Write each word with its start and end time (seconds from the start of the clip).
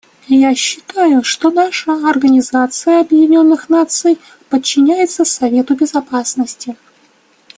Я 0.29 0.55
считаю, 0.55 1.23
что 1.23 1.51
наша 1.51 1.93
Организация 2.09 3.01
Объединенных 3.01 3.69
Наций 3.69 4.17
подчиняется 4.49 5.25
Совету 5.25 5.75
Безопасности. 5.75 6.75